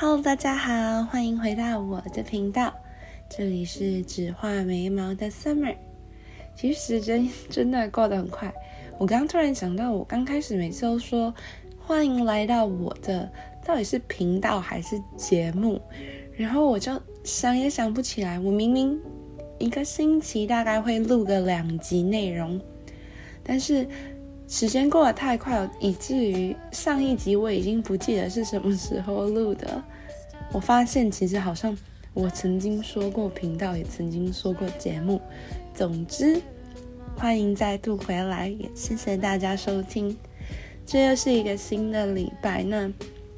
[0.00, 2.72] Hello，大家好，欢迎回到我的频道，
[3.28, 5.74] 这里是只画眉毛的 Summer。
[6.54, 8.54] 其实时间真的过得很快，
[8.96, 11.34] 我刚刚突然想到，我刚开始每次都说
[11.80, 13.28] 欢迎来到我的，
[13.66, 15.80] 到底是频道还是节目？
[16.36, 16.92] 然后我就
[17.24, 18.96] 想也想不起来，我明明
[19.58, 22.60] 一个星期大概会录个两集内容，
[23.42, 23.84] 但是。
[24.48, 29.80] 时间过得太快，以至于上一集我已经不记得是什么时候录的。
[30.52, 31.76] 我发现其实好像
[32.14, 35.20] 我曾经说过频道，也曾经说过节目。
[35.74, 36.40] 总之，
[37.14, 40.16] 欢迎再度回来，也谢谢大家收听。
[40.86, 42.90] 这又是一个新的礼拜，那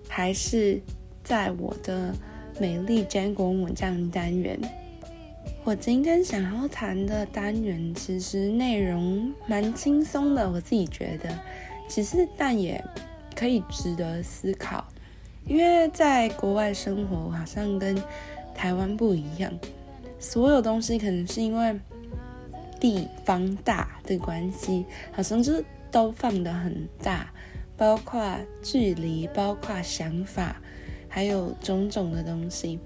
[0.08, 0.80] 还是
[1.24, 2.14] 在我的
[2.60, 4.56] 美丽坚果母酱单元。
[5.62, 11.38] 我今天想要谈的单元，其实内容蛮轻松的，我自己觉得，
[11.86, 12.82] 其实但也
[13.36, 14.82] 可以值得思考，
[15.46, 17.94] 因为在国外生活好像跟
[18.54, 19.52] 台湾不一样，
[20.18, 21.78] 所有东西可能是因为
[22.80, 27.30] 地方大的关系，好像就是都放得很大，
[27.76, 30.56] 包括距离，包括想法，
[31.06, 32.78] 还有种种的东西。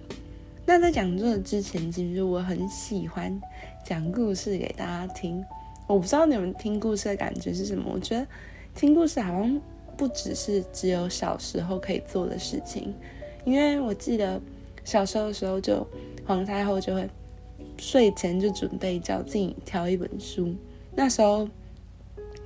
[0.67, 3.39] 那在讲这个之前，其实我很喜欢
[3.85, 5.45] 讲故事给大家听。
[5.87, 7.91] 我不知道你们听故事的感觉是什么？
[7.93, 8.27] 我觉得
[8.75, 9.61] 听故事好像
[9.95, 12.95] 不只是只有小时候可以做的事情，
[13.45, 14.41] 因为我记得
[14.85, 15.87] 小时候的时候，就
[16.25, 17.07] 皇太后就会
[17.77, 20.55] 睡前就准备叫自己挑一本书。
[20.97, 21.47] 那时候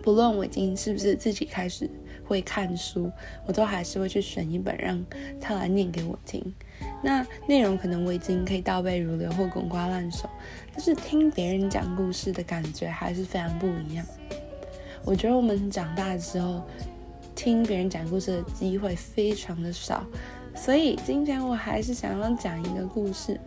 [0.02, 1.88] 不论我已经是不是自己开始
[2.28, 3.10] 会看书，
[3.46, 5.02] 我都还是会去选一本让
[5.40, 6.54] 他来念给我听。
[7.02, 10.28] 那内容可能我已经可以倒背如流或滚瓜烂熟，
[10.72, 14.06] 但是听别人讲故事的感觉还是非常不一样。
[15.04, 16.62] 我觉得我们长大之后，
[17.34, 20.04] 听别人讲故事的机会非常的少，
[20.54, 23.40] 所以今天我还是想要讲一个故事。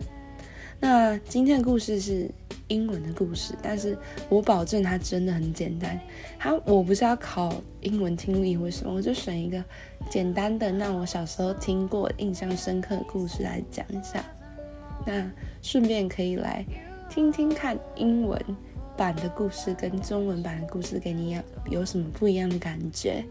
[0.81, 2.29] 那今天的故事是。
[2.67, 3.97] 英文的故事，但是
[4.30, 5.99] 我保证它真的很简单。
[6.39, 9.61] 它我不是要考英文听力或什么，我就选一个
[10.09, 14.23] 简单的，那我小时候听过、印象深刻的故事来讲一下。
[15.05, 15.30] 那
[15.61, 16.65] 顺便可以来
[17.09, 18.41] 听听看英文
[18.95, 21.37] 版的故事跟中文版的故事给你
[21.70, 23.21] 有什么不一样的感觉。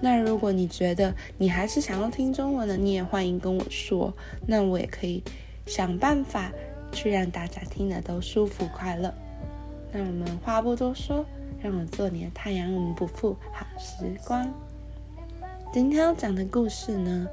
[0.00, 4.10] 那如果你觉得你还是想要听中文的，你也欢迎跟我说，
[4.46, 5.22] 那我也可以
[5.66, 6.50] 想办法。
[6.92, 9.12] 去让大家听的都舒服快乐。
[9.92, 11.24] 那我们话不多说，
[11.62, 14.52] 让我做你的太阳，我们不负好时光。
[15.72, 17.26] 今天要讲的故事呢，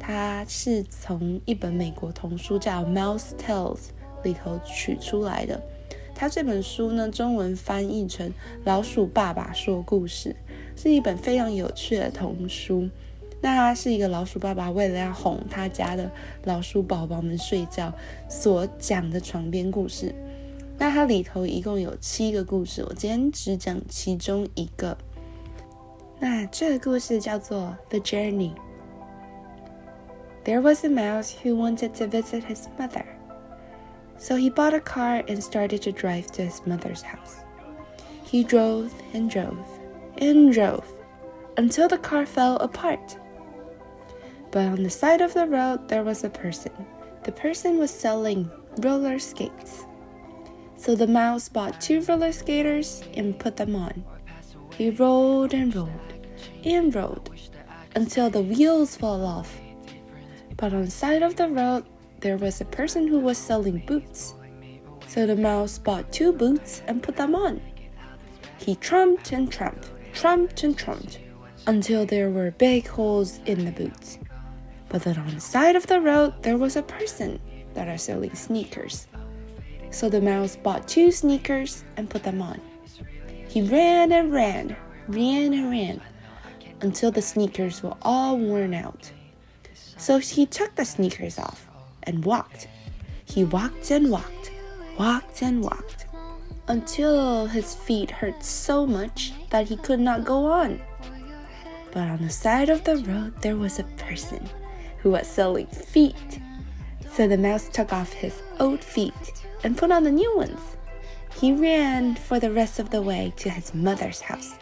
[0.00, 3.76] 它是从一本美国童书叫《Mouse Tales》
[4.24, 5.60] 里头取出来的。
[6.14, 8.28] 它这本书呢，中文翻译成
[8.64, 10.36] 《老鼠爸爸说故事》，
[10.80, 12.88] 是一本非常有趣的童书。
[13.41, 16.09] 那它是一个老鼠爸爸为了要哄他家的
[16.45, 17.93] 老鼠宝宝们睡觉
[18.27, 20.13] 所讲的床边故事。
[20.79, 24.97] 那它里头一共有七个故事，我今天只讲其中一个。
[26.19, 33.05] 那这个故事叫做《The Journey》。There was a mouse who wanted to visit his mother,
[34.17, 37.43] so he bought a car and started to drive to his mother's house.
[38.25, 39.57] He drove and drove
[40.17, 40.85] and drove
[41.55, 43.17] until the car fell apart.
[44.52, 46.72] But on the side of the road, there was a person.
[47.24, 49.86] The person was selling roller skates.
[50.76, 54.04] So the mouse bought two roller skaters and put them on.
[54.76, 56.12] He rolled and rolled
[56.64, 57.30] and rolled
[57.94, 59.58] until the wheels fell off.
[60.58, 61.84] But on the side of the road,
[62.20, 64.34] there was a person who was selling boots.
[65.08, 67.60] So the mouse bought two boots and put them on.
[68.58, 71.20] He trumped and trumped, trumped and trumped,
[71.66, 74.18] until there were big holes in the boots.
[74.92, 77.40] But then on the side of the road, there was a person
[77.72, 79.08] that are selling sneakers.
[79.90, 82.60] So the mouse bought two sneakers and put them on.
[83.48, 84.76] He ran and ran,
[85.08, 86.00] ran and ran,
[86.82, 89.10] until the sneakers were all worn out.
[89.96, 91.66] So he took the sneakers off
[92.02, 92.68] and walked.
[93.24, 94.52] He walked and walked,
[94.98, 96.06] walked and walked,
[96.68, 100.82] until his feet hurt so much that he could not go on.
[101.92, 104.48] But on the side of the road, there was a person
[105.01, 106.39] who was selling feet.
[107.11, 109.13] So the mouse took off his old feet
[109.63, 110.59] and put on the new ones.
[111.39, 114.55] He ran for the rest of the way to his mother's house.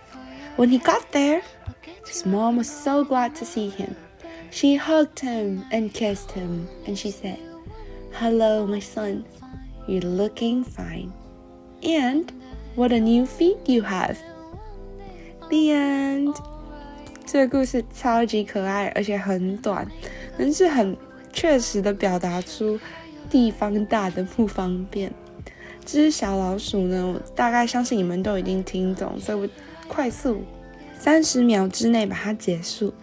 [0.56, 1.42] When he got there,
[2.06, 3.96] his mom was so glad to see him.
[4.52, 7.40] She hugged him and kissed him, and she said,
[8.14, 9.26] Hello, my son.
[9.88, 11.12] You're looking fine.
[11.84, 12.32] And
[12.76, 14.18] what a new feet you have.
[15.50, 16.36] The end.
[17.26, 19.92] 这个故事超级可爱，而且很短，
[20.43, 20.97] 但是很
[21.35, 22.81] 确实的表达出
[23.29, 25.13] 地方大的不方便。
[25.85, 29.49] 这只小老鼠呢，我大概相信你们都已经听懂，所以我
[29.87, 30.43] 快速
[30.99, 32.95] 三十秒之内把它结束。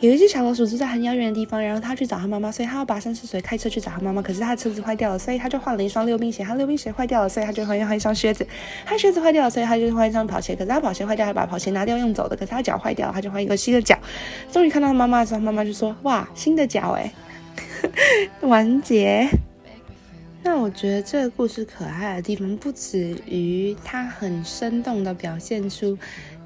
[0.00, 4.22] 有一只小老鼠住在很遥远的地方，然后它去找它妈妈，所以它要跋山涉水开车去找它妈妈。
[4.22, 6.44] 可是它的车子坏掉了，所以它就换了一双溜冰鞋。
[6.44, 8.46] 它溜冰鞋坏掉了，所以它就换换一双靴子。
[8.86, 10.54] 它靴子坏掉了，所以它就换一双跑鞋。
[10.54, 12.36] 可是它跑鞋坏掉，它把跑鞋拿掉用走的。
[12.36, 13.98] 可是它脚坏掉了，它就换一个新的脚。
[14.52, 17.12] 终于看到妈妈的时候，妈妈就说：“哇，新的脚哎，
[18.42, 19.28] 完结。”
[20.44, 25.98] 那我觉得这个故事可爱的地方不止于它很生动的表现出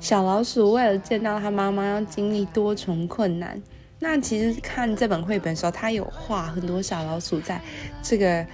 [0.03, 3.63] 小老鼠为了见到它妈妈要经历多重困难。
[4.01, 7.61] 那其实看这本绘本的时候，它有画很多小老鼠在
[8.03, 8.45] 这个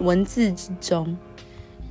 [0.00, 1.16] 文字之中，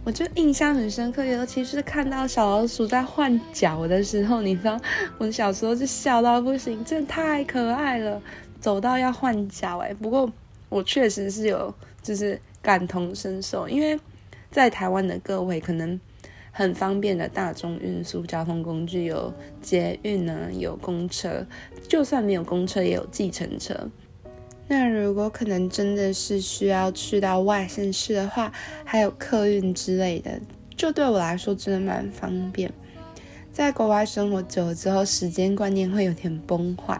[0.03, 1.23] 我就印象很深刻。
[1.23, 4.77] 尤其是看到小老鼠在换脚的时候，你知道，
[5.17, 8.21] 我小时候就笑到不行，真的太可爱了。
[8.59, 10.29] 走到要换脚哎，不过
[10.67, 11.73] 我确实是有
[12.03, 12.39] 就是。
[12.59, 13.97] 感同身受，因为
[14.51, 15.97] 在台湾的各位可能
[16.57, 19.31] 很方便的大众运输交通工具有
[19.61, 21.45] 捷运呢，有公车，
[21.87, 23.75] 就算没有公车也有计程车。
[24.67, 28.51] 那如果可能真的是需要去到外县市的话，
[28.83, 30.41] 还有客运之类的，
[30.75, 32.73] 就对我来说真的蛮方便。
[33.51, 36.99] 在国外生活久了之后，时间观念会有点崩坏。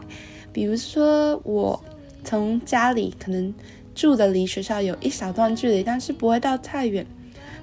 [0.52, 1.84] 比如说我
[2.22, 3.52] 从家里可能。
[3.94, 7.04] 住的离学校有一小段距离，但是不会到太远。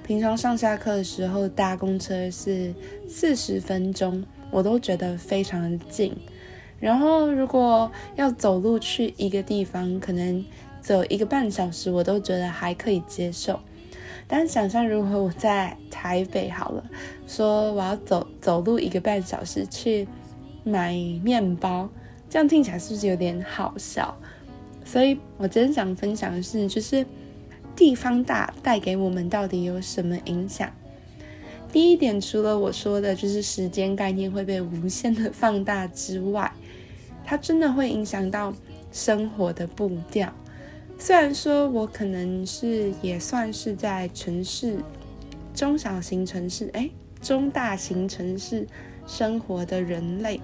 [0.06, 2.72] 平常上下课的时候搭公车是
[3.08, 6.16] 四十分钟，我都觉得非常的近。
[6.78, 10.44] 然后如果要走路去一个地方，可能
[10.80, 13.58] 走一个半小时，我都觉得还可以接受。
[14.28, 16.84] 但想象如果我在台北好了，
[17.26, 20.06] 说我要走走路一个半小时去
[20.62, 20.92] 买
[21.24, 21.88] 面包，
[22.30, 24.16] 这样听起来是不是有点好笑？
[24.84, 27.04] 所以，我真想分享的是，就是
[27.76, 30.72] 地方大带给我们到底有什么影响。
[31.70, 36.50] 第一点，除了我说的，就是时间概念会被无限的放大之外，
[37.24, 38.54] 它真的会影响到
[38.90, 40.32] 生活的步调。
[40.98, 44.78] 虽然说我可能是也算是在城市、
[45.52, 46.88] 中小型城市、哎，
[47.20, 48.66] 中大型城市
[49.06, 50.40] 生活的人类，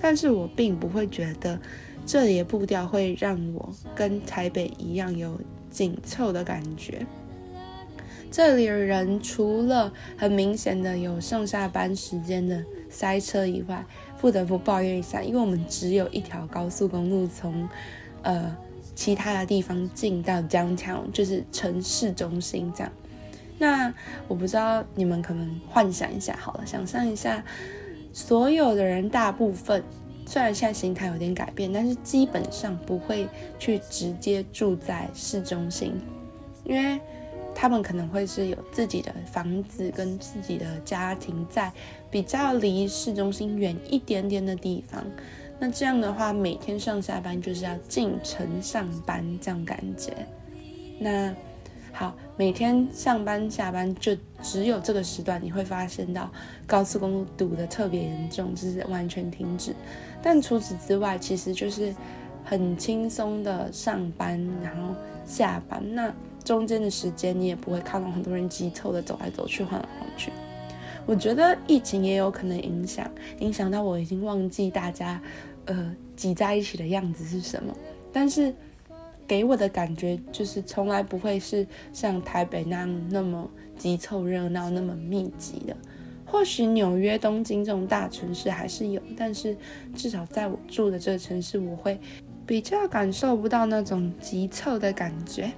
[0.00, 1.60] 但是我并不会觉得。
[2.04, 5.40] 这里的步调会让我跟台北一样有
[5.72, 7.04] 紧凑的感觉。
[8.30, 13.84] 这里的人除了很明显的有上下班时间的塞车以外，
[14.20, 17.68] 不得不抱怨一下，因为我们只有一条高速公路从
[18.22, 18.56] 呃
[18.94, 22.92] 其他的地方进到江桥，就是城市中心这样。
[23.58, 23.92] 那
[24.28, 27.44] 我不知道你们可能幻想一下好了，想象一下，
[28.12, 29.82] 所有的人大部分。
[30.26, 33.28] 虽然现在心态有点改变，但是基本上不会
[33.58, 36.00] 去直接住在市中心，
[36.64, 37.00] 因为
[37.54, 41.70] 他们可能会是有自己的房子跟自己的家庭在
[42.10, 45.04] 比较离市中心远一点点的地方。
[45.58, 50.12] 那这样的话，每天上下班就是要进城上班这样感觉。
[50.98, 51.32] 那
[51.92, 56.32] 好，每天上班下班就只有这个时段，你会发现到
[56.66, 59.74] 高速公路堵得特别严重，就是完全停止。
[60.22, 61.94] 但除此之外，其实就是
[62.44, 64.94] 很轻松的上班，然后
[65.26, 65.82] 下班。
[65.94, 70.30] 那中间的时间，你也不会看到很多人急凑的走来走去、晃来晃去。
[71.04, 75.20] 我觉得疫情也有可能影响，影响到我已经忘记大家
[75.66, 77.76] 呃挤在一起的样子是什么。
[78.12, 78.54] 但是。
[79.24, 85.74] 给我的感觉就是从来不会是像台北那样那么急凑热闹、那么密集的。
[86.32, 89.54] 或许纽约、东京这种大城市还是有，但是
[89.94, 92.00] 至少在我住的这个城市，我会
[92.46, 95.52] 比较感受不到那种急凑的感觉。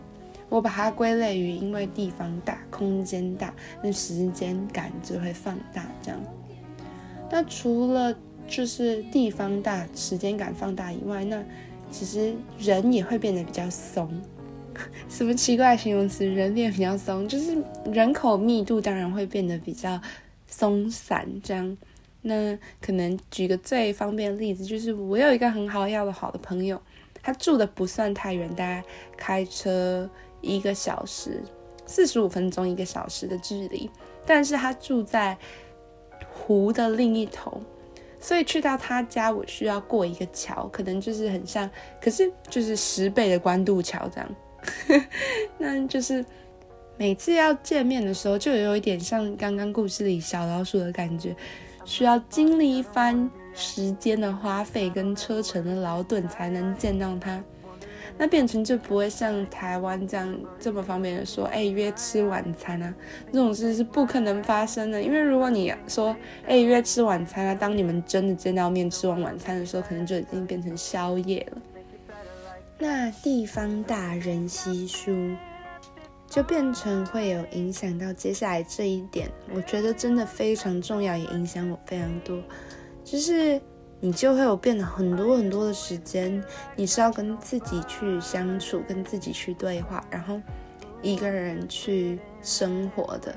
[0.49, 3.55] 我把它归类于因为地方大、空间大，
[3.85, 6.21] 那时间感就会放大这样。
[7.31, 8.13] 那除了
[8.49, 11.41] 就是地方大、时间感放大以外，那
[11.89, 14.11] 其实人也会变得比较松，
[15.09, 16.27] 什么奇怪形容词？
[16.27, 17.57] 人变比较松，就是
[17.93, 20.01] 人口密度当然会变得比较
[20.57, 21.29] 松散。
[21.43, 21.77] 这样，
[22.23, 26.81] 那可能举个最方便的例子，就是我有一个很好要的好的朋友，
[27.23, 28.85] 他住的不算太远，大概
[29.17, 30.09] 开车
[30.41, 31.43] 一个小时，
[31.87, 33.91] 四十五分钟一个小时的距离，
[34.25, 35.37] 但是他住在
[36.33, 37.61] 湖的另一头。
[38.21, 41.69] 所以去到他家，我需要过一个桥，可能就是很像，
[42.01, 44.35] 可是就是十倍的关渡桥这样。
[45.59, 46.25] 那就是
[46.97, 51.35] 每次要见面的时候，就有一点像刚刚故事里小老鼠的感觉，
[51.85, 57.43] 需要经历一番时间的花费跟车程的劳顿才能见到他。
[58.17, 62.95] 那变成就不会像台湾这样这么方便的说，哎，约吃晚餐啊，
[63.33, 65.03] 这种事是不可能发生的。
[65.03, 66.15] 因为如果你说，
[66.47, 71.61] 哎，约吃晚餐啊，当你们真的见到面吃完晚餐的时候，可能就已经变成宵夜了。
[72.79, 75.11] 那地方大人稀疏，
[76.35, 79.31] 就变成会有影响到接下来这一点。
[79.55, 82.43] 我觉得真的非常重要，也影响我非常多，
[83.05, 83.61] 就是。
[84.01, 86.45] 你就会有变得很多很多的时间，
[86.77, 90.39] 你是要跟自己去相处，跟自己去对话，然后
[91.01, 93.35] 一个人去生活的。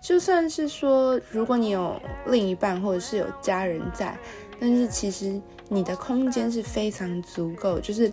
[0.00, 4.16] 就算是说，如果你有另一半或者是有家人在，
[4.60, 7.80] 但是其实你的空间是非常足够。
[7.80, 8.12] 就是，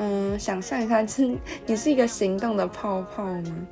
[0.00, 1.36] 嗯，想象一下，是
[1.66, 3.66] 你是一个行动的泡泡吗？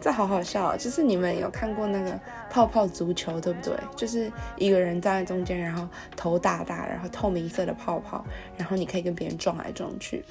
[0.00, 0.76] 这好好笑啊！
[0.78, 3.74] 就是你们有看过那个泡泡足球，对不对？
[3.94, 5.86] 就是一个人站在中间，然后
[6.16, 8.24] 头大大，然后透明色的泡泡，
[8.56, 10.24] 然后你可以跟别人撞来撞去。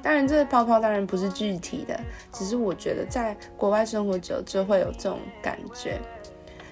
[0.00, 1.98] 当然，这个泡泡当然不是具体的，
[2.30, 6.00] 只是我觉得在国外生活久就会有这种感觉。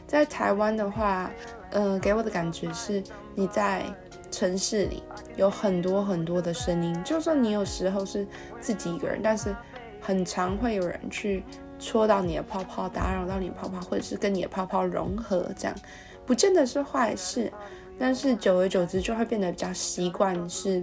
[0.07, 1.29] 在台湾的话，
[1.71, 3.03] 呃，给我的感觉是
[3.35, 3.83] 你在
[4.31, 5.03] 城市里
[5.37, 8.27] 有很多很多的声音，就算你有时候是
[8.61, 9.55] 自己一个人，但是
[10.01, 11.43] 很常会有人去。
[11.79, 15.77] 戳到你的泡泡，打扰到你泡泡，或者是跟你的泡泡融合，这样
[16.25, 17.53] 不见得是坏事，
[17.99, 20.83] 但是久而久之就会变得比较习惯是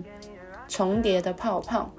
[0.67, 1.91] 重叠的泡泡。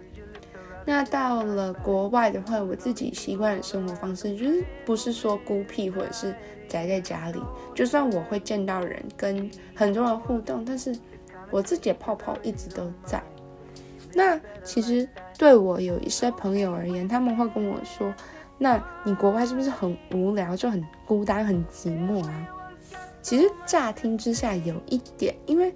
[0.86, 6.32] 那到了国外的话，我自己习惯的生活方式就是不是说孤僻或者是
[6.68, 7.42] 宅在家里，
[7.74, 10.96] 就算我会见到人，跟很多人互动，但是
[11.50, 13.22] 我自己的泡泡一直都在。
[14.12, 18.12] 那其实对我有一些朋友而言，他们会跟我说。
[18.56, 22.48] 那你国外是不是很无聊，就很孤单、很寂寞啊？
[23.20, 25.74] 其实乍听之下有一点，因为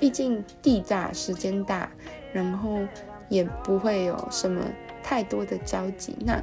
[0.00, 1.88] 毕竟地大、时间大，
[2.32, 2.80] 然后
[3.28, 4.60] 也不会有什么
[5.00, 6.42] 太多的交集，那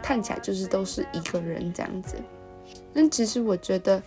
[0.00, 2.14] 看起来就是都是一个人这样子。
[2.94, 4.00] 但其实我觉得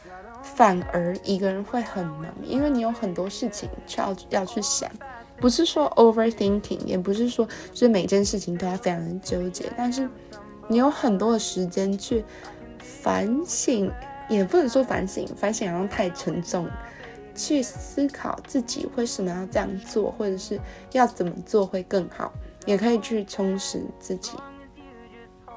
[0.56, 4.90] 反而一个人会很忙，因为你有很多事情需要要去想，
[5.38, 10.10] 不是说 overthinking，也不是说就是每件事情都要非常的纠结，但是。
[10.70, 12.26] 你有很多的时间去
[12.78, 13.90] 反省，
[14.28, 16.68] 也不能说反省，反省好像太沉重。
[17.34, 20.60] 去思考自己为什么要这样做，或者是
[20.92, 22.34] 要怎么做会更好，
[22.66, 24.32] 也可以去充实自己。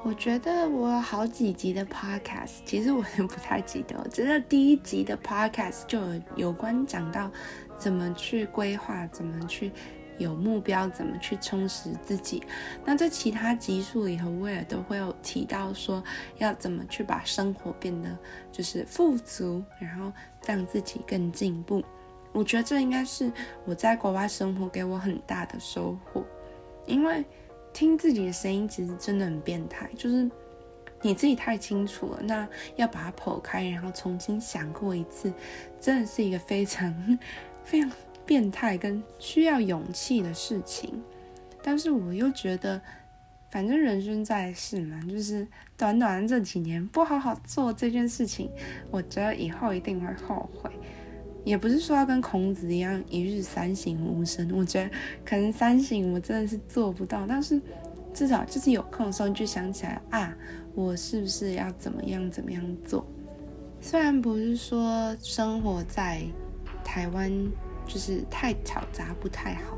[0.03, 3.95] 我觉得我有好几集的 podcast，其实我也不太记得。
[4.03, 7.31] 我觉得第一集的 podcast 就有有关讲到
[7.77, 9.71] 怎么去规划，怎么去。
[10.17, 12.43] 有目标怎么去充实自己？
[12.85, 16.03] 那在其他集数里和威尔都会有提到说，
[16.37, 18.15] 要怎么去把生活变得
[18.51, 20.13] 就是富足，然后
[20.45, 21.83] 让自己更进步。
[22.33, 23.31] 我觉得这应该是
[23.65, 26.23] 我在国外生活给我很大的收获，
[26.85, 27.25] 因为
[27.73, 30.29] 听自己的声音其实真的很变态，就是
[31.01, 35.33] 你自己太清楚了，那要把它剖开，然后重新想过一次，
[35.79, 37.19] 真的是一个非常
[37.63, 37.91] 非常。
[38.23, 41.03] 变态跟需要勇气的事情，
[41.61, 42.79] 但是我又觉得，
[43.49, 48.49] 反正人生在世嘛，就是短短这几年不好好做这件事情，
[48.89, 50.69] 我觉得以后一定会后悔。
[51.43, 54.89] 也不是说要跟孔子一样一日三省吾身，我觉得
[55.25, 57.61] 可能三省我真的是做不到，但是
[58.13, 60.35] 至少就是有空的时候就想起来啊，
[60.75, 63.05] 我是不是要怎么样怎么样做？
[63.79, 66.21] 虽然不是说生活在
[66.83, 67.31] 台湾。
[67.87, 69.75] 就是太吵杂不太好，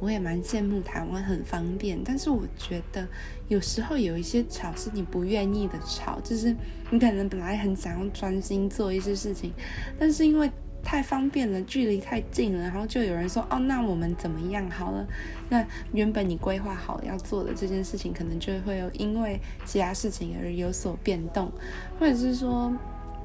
[0.00, 3.08] 我也蛮羡慕台湾很方便，但是我觉得
[3.46, 6.54] 有时候有一些吵是你不愿意的吵，就是
[6.90, 9.54] 你可能本来很想要专心做一些事情，
[9.98, 10.50] 但是因为
[10.82, 15.06] 太方便了，距离太近了，然后就有人说哦，那我们怎么样好了？
[15.50, 21.52] 那原本你规划好要做的这件事情，可能就会有因为其他事情而有所变动，
[21.98, 22.72] 或者是说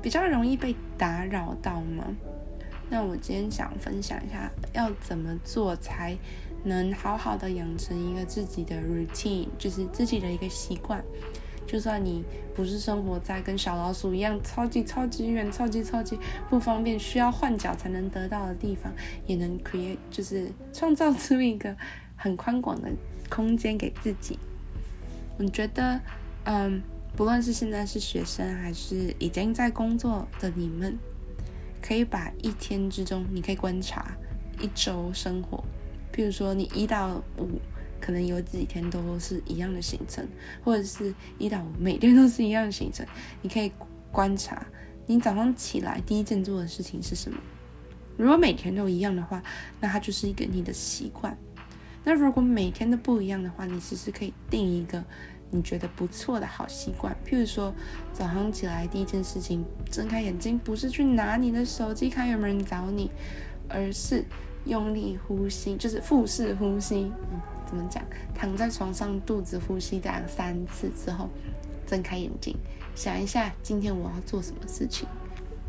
[0.01, 2.05] 比较容易被打扰到吗？
[2.89, 6.17] 那我今天想分享一下，要怎么做才
[6.65, 11.01] 能好好的养成一个自己的 routine，就是自己的一个习惯。
[11.65, 12.23] 就算你
[12.55, 16.17] 不是生活在跟小老鼠一样超级超级远、超级超级
[16.49, 18.91] 不方便、需要换脚才能得到的地方，
[19.25, 21.75] 也能 create，就是创造出一个
[22.15, 22.89] 很宽广的
[23.29, 24.37] 空间给自己。
[25.37, 25.99] 我觉得，
[26.43, 26.81] 嗯，
[27.15, 30.97] 不论是现在是学生，还是已经在工作的你们。
[31.85, 34.15] 可以把一天之中，你可以观察
[34.57, 35.61] 一周生活，
[36.13, 37.59] 比如说你一到五
[38.03, 40.27] 可能有几天都是一样的行程，
[40.61, 43.05] 或者是一到五每天都是一样的行程。
[43.41, 43.71] 你可以
[44.11, 44.61] 观察
[45.05, 47.37] 你早上起来第一件做的事情是什么。
[48.17, 49.41] 如果每天都一样的话，
[49.79, 51.37] 那它就是一个你的习惯。
[52.03, 55.01] 那如果每天都不一样的话，你其实可以定一个
[55.49, 57.73] 你觉得不错的好习惯，譬如说
[58.11, 63.09] 早上起来第一件事情睁开眼睛，不是去拿你的手机看有没有人找你，
[63.69, 64.25] 而是
[64.65, 67.11] 用力呼吸，就是腹式呼吸。
[67.73, 68.03] 怎么讲？
[68.35, 71.27] 躺在床上肚子呼吸两三次之后，
[71.87, 72.55] 睁开眼睛，
[72.93, 75.07] 想一下今天我要做什么事情。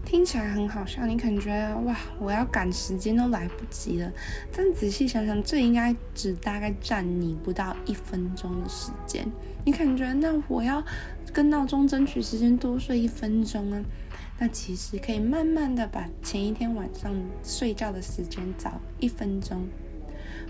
[0.04, 1.50] 听起来很好笑，你可能觉
[1.86, 4.12] 哇，我要赶时间都来不及了。
[4.54, 9.26] 但仔细想想，这应该只大概占你不到一分钟的时间。
[9.64, 10.84] 你可能觉，那我要
[11.32, 13.82] 跟闹钟争取时间多睡一分钟啊？
[14.38, 19.66] 那其实可以慢慢的把前一天晚上睡觉的时间早一分钟。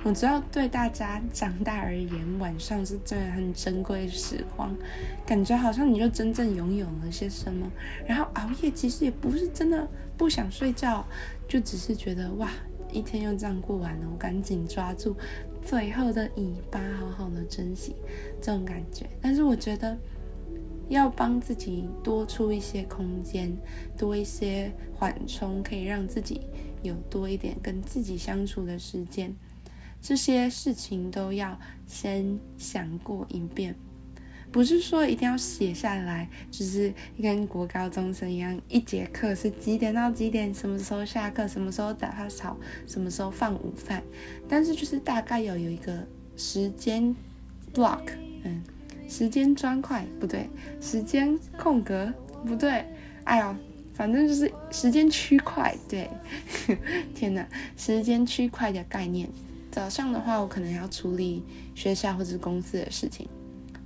[0.04, 4.76] 我知道对大家长大而言，晚上是真的很珍贵的时光，
[5.25, 7.66] 感觉好像你就真正拥有了些什么。
[8.06, 11.02] 然后熬夜其实也不是真的不想睡觉，
[11.49, 12.50] 就只是觉得哇，
[12.92, 15.16] 一天又这样过完了，我赶紧抓住
[15.62, 17.96] 最后的尾巴，好好的珍惜
[18.42, 19.06] 这种感觉。
[19.23, 19.96] 但是我觉得
[20.90, 23.50] 要帮自己多出一些空间，
[23.96, 26.42] 多一些缓冲，可以让自己
[26.82, 29.34] 有多一点跟自己相处的时间。
[30.06, 33.75] 这些事情都要先想过一遍，
[34.52, 36.92] 不是说一定要写下来，就是
[37.23, 42.54] 跟国高中生一样，一节课是几点到几点，什么时候下课，什么时候打发草，
[42.87, 44.02] 什么时候放午饭。
[44.46, 46.06] 但是就是大概要有一个
[46.37, 47.16] 时间
[47.73, 48.02] block，
[48.42, 48.62] 嗯，
[49.08, 50.50] 时间砖块不对，
[50.82, 52.12] 时间空格
[52.46, 52.84] 不对，
[53.25, 53.56] 哎呦，
[53.94, 56.11] 反正就是时间区块，对，
[57.16, 59.26] 天哪，时间区块的概念。
[59.75, 61.43] 早上的话，我可能要处理
[61.75, 63.28] 学校或者公司的事情。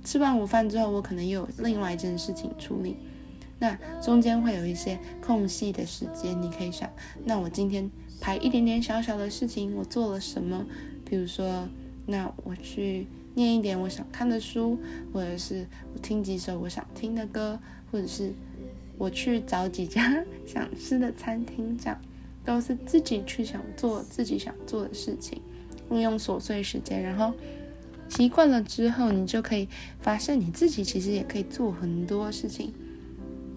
[0.03, 2.95] 吃完午饭之后，我可能又有另外一件事情处理。
[3.57, 6.87] 那中间会有一些空隙的时间，你可以想，
[7.25, 7.89] 那我今天
[8.21, 10.63] 排一点点小小的事情，我做了什么？
[11.03, 11.67] 比如说，
[12.05, 14.77] 那我去念一点我想看的书，
[15.11, 15.65] 或者是
[15.95, 17.59] 我听几首我想听的歌，
[17.91, 18.31] 或者是
[18.95, 21.99] 我去找几家想吃的餐厅，这样
[22.45, 25.41] 都是自己去想做自己想做的事情。
[25.89, 27.33] 利用琐碎时间，然后
[28.07, 29.67] 习惯了之后，你就可以
[29.99, 32.73] 发现你自己其实也可以做很多事情。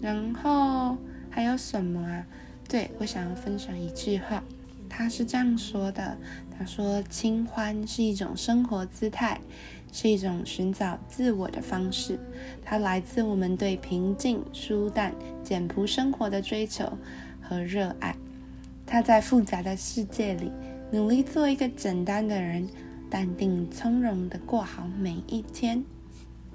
[0.01, 0.97] 然后
[1.29, 2.25] 还有什么啊？
[2.67, 4.43] 对我想要分享一句话，
[4.89, 6.17] 他是这样说的：
[6.57, 9.39] 他说，清欢是一种生活姿态，
[9.91, 12.19] 是一种寻找自我的方式，
[12.63, 16.91] 它来自我们对平静、舒淡、简朴生活的追求
[17.41, 18.15] 和热爱。
[18.85, 20.51] 它在复杂的世界里。
[20.93, 22.69] 努力做一个简单的人，
[23.09, 25.83] 淡定从容的过好每一天。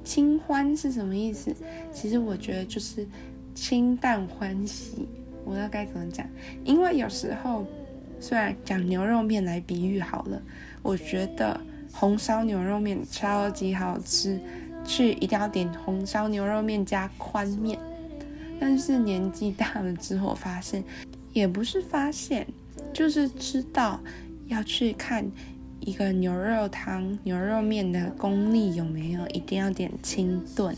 [0.04, 1.52] 清欢是什么意思？
[1.92, 3.04] 其实我觉得就是
[3.52, 5.08] 清淡欢喜。
[5.44, 6.24] 我要该怎么讲？
[6.62, 7.66] 因为有时候
[8.20, 10.40] 虽然讲牛肉面来比喻好了，
[10.82, 11.60] 我觉得
[11.92, 14.38] 红烧牛肉面超级好吃，
[14.84, 17.76] 去一定要点红烧牛肉面加宽面。
[18.60, 20.84] 但是年纪大了之后，发现
[21.32, 22.46] 也不是发现，
[22.92, 24.00] 就是知道。
[24.48, 25.30] 要去看
[25.80, 30.74] 一个牛肉汤、牛肉面的功力有没有，一定要点清炖。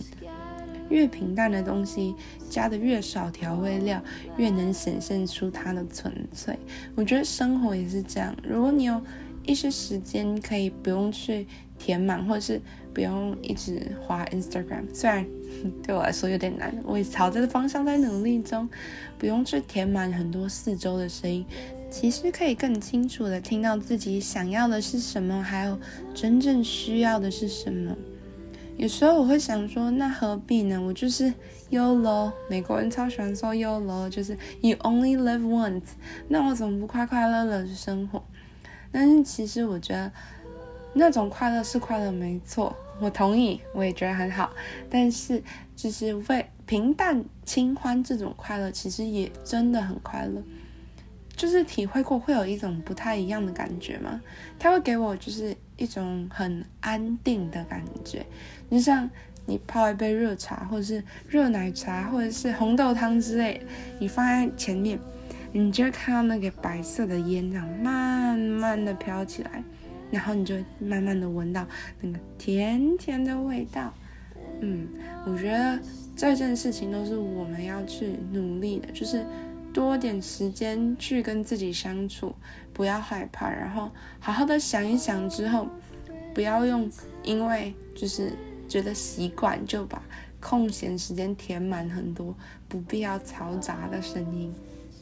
[0.88, 2.14] 越平淡的东西，
[2.48, 4.02] 加的越少调味料，
[4.36, 6.58] 越能显现出它的纯粹。
[6.96, 8.34] 我觉得生活也是这样。
[8.42, 9.00] 如果你有
[9.44, 11.46] 一些时间，可以不用去
[11.78, 12.60] 填满，或者是
[12.92, 15.24] 不用一直滑 Instagram，虽然
[15.80, 18.68] 对我来说有点难，我也朝这个方向在努力中，
[19.16, 21.46] 不用去填满很多四周的声音。
[21.90, 25.78] 其实可以更清楚的听到自己想要的是什么，还有
[26.14, 27.96] 真正需要的是什么。
[28.76, 30.80] 有时候我会想说，那何必呢？
[30.80, 31.34] 我就是
[31.70, 35.82] YOLO，美国人超喜欢说 YOLO，就是 You only live once。
[36.28, 38.22] 那我怎么不快快乐乐去生活？
[38.90, 40.10] 但是其实我觉得
[40.94, 44.50] 那种快乐是快乐，没错，我同意，我也觉得很好。
[44.88, 45.42] 但是
[45.76, 50.42] 就是为平淡清欢这种快乐，其实也真的很快乐。
[51.40, 54.20] 就是体会过会有一种不太一样的感觉吗？
[54.58, 58.26] 它会给我就是一种很安定的感觉，
[58.70, 59.08] 就像
[59.46, 63.58] 你泡一杯热茶，或者是热奶茶，或者是红豆汤之类，
[63.98, 64.98] 你放在前面，
[65.50, 69.64] 你就会看到那个白色的烟这样慢慢的飘起来，
[70.10, 71.66] 然后你就慢慢的闻到
[72.02, 73.94] 那个甜甜的味道。
[74.60, 74.86] 嗯，
[75.24, 75.80] 我觉得
[76.14, 79.24] 这件事情都是我们要去努力的，就是。
[79.72, 82.34] 多点时间去跟自己相处，
[82.72, 85.68] 不要害怕，然后好好的想一想之后，
[86.34, 86.90] 不要用
[87.22, 88.32] 因为就是
[88.68, 90.02] 觉得习惯就把
[90.40, 92.34] 空闲时间填满很多
[92.68, 94.52] 不必要嘈杂的声音。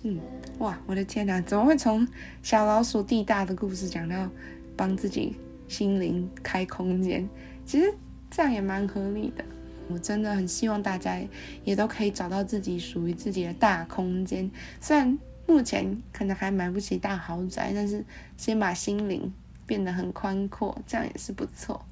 [0.03, 0.21] 嗯，
[0.59, 2.07] 哇，我的天哪，怎么会从
[2.43, 4.29] 小老鼠地大的故事讲到
[4.77, 7.29] 帮自己心灵开空间。
[7.65, 7.93] 其实
[8.31, 9.45] 这样也蛮合理的。
[9.89, 11.19] 我真的很希望大家
[11.65, 14.51] 也都可以找到自己属于自己的大空间。
[14.81, 18.05] 虽然目前可能还买不起大豪宅，但是
[18.37, 19.33] 先把心灵
[19.67, 21.85] 变得很宽阔，这样也是不错。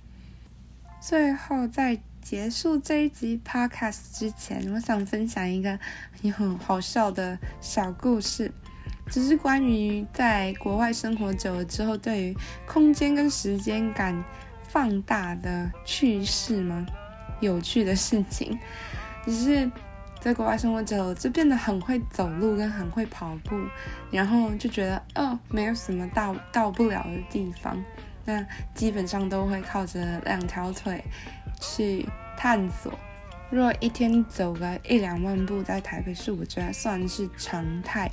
[1.00, 5.78] 最后，在结束这一集 podcast 之前，我想分享一个
[6.34, 8.50] 很好笑的小故事，
[9.08, 14.24] 只是关于在国外生活久了之后，对于空间跟时间感
[14.64, 16.84] 放大的趣事吗？
[17.40, 18.58] 有趣的事情，
[19.24, 19.70] 只是
[20.20, 23.56] 在国外生活久了，就变得很会走路跟很会跑步，
[24.10, 27.76] 然后就觉得哦，没有什么到到不了的地方，
[28.24, 28.44] 那
[28.74, 31.04] 基本上都会靠着两条腿
[31.60, 32.92] 去探索。
[33.50, 38.10] 若一天走个一两万步，在台北市，我觉得算是常态。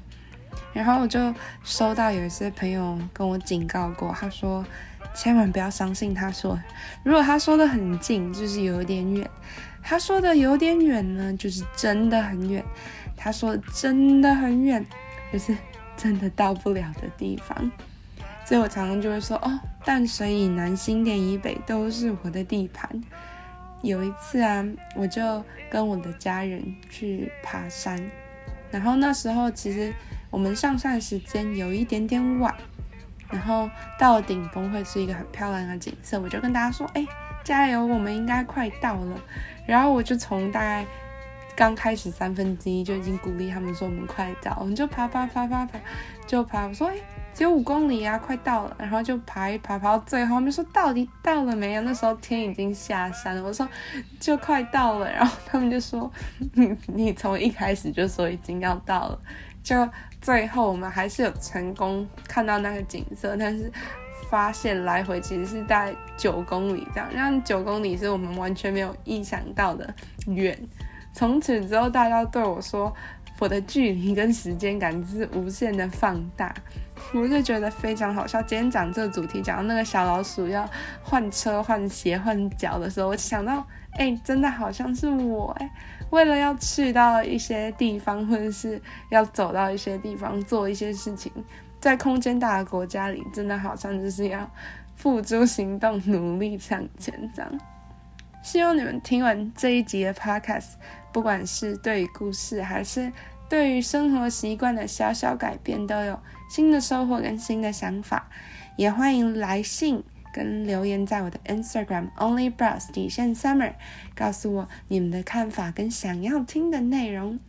[0.71, 1.33] 然后我就
[1.63, 4.63] 收到有一些朋友跟我警告过，他说。
[5.13, 6.59] 千万不要相信他说，
[7.03, 9.25] 如果他说的很近，就是有点远；
[9.81, 12.63] 他说的有点远呢，就是真的很远；
[13.15, 14.85] 他说真的很远，
[15.31, 15.55] 就是
[15.95, 17.71] 真的到不了的地方。
[18.45, 22.89] 所以我常常就会说，哦，淡水以南、新店以北都是我的地盘。
[23.81, 28.01] 有一次啊，我就跟我的家人去爬山，
[28.71, 29.93] 然后那时候其实
[30.29, 32.53] 我们上山时间有一点点晚。
[33.29, 37.05] 然后到顶峰会是一个很漂亮的景色，我就跟大家说：“哎，
[37.43, 39.19] 加油，我们应该快到了。”
[39.65, 40.85] 然后我就从大概
[41.55, 45.79] 刚开始三分之一就已经鼓励他们说：“我们快到。”我们就爬爬爬爬爬，
[46.27, 46.65] 就爬。
[46.67, 46.95] 我说：“哎，
[47.33, 53.43] 只有五公里啊，快到了。”然后就爬一爬，爬到最后，他们说：“到底到了没有？”那时候天已经下山了。
[53.43, 53.67] 我说
[54.19, 56.11] ：“就快到了。”然后他们就说
[56.53, 59.19] ：“你你从一开始就说已经要到了。”
[59.63, 59.77] 就
[60.23, 63.69] 最后我们还是有成功看到那个景色，但是
[64.29, 69.93] 发现来回其实是在九公里这样，让九公里是我们完全没有意想到的
[70.27, 70.57] 远。
[71.13, 72.91] 从此之后，大家对我说
[73.39, 76.53] 我的距离跟时间感是无限的放大，
[77.13, 78.41] 我就觉得非常好笑。
[78.43, 80.69] 今天讲这个主题，讲到那个小老鼠要
[81.01, 85.69] 换车、换鞋、换脚的时候，我想到，哎，真的好像是我哎。
[86.11, 91.29] 为了要去到一些地方，或者是要走到一些地方做一些事情，
[91.81, 94.49] 在空间大的国家里，真的好像就是要
[94.95, 97.51] 付诸行动，努力向前这样。
[98.43, 100.73] 希望你们听完这一集的 podcast，
[101.11, 103.11] 不管是对于故事，还是
[103.49, 108.29] 对于生活习惯的小小改变，都有新的收获跟新的想法。
[108.77, 110.03] 也欢迎来信。
[110.33, 113.71] 跟留言在我的 Instagram onlybrows 底线 summer，
[114.15, 117.39] 告诉我你们的看法跟想要听的内容。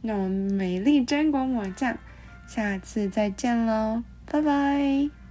[0.00, 1.96] 那我们美丽真果抹酱，
[2.48, 5.21] 下次再见喽，拜拜。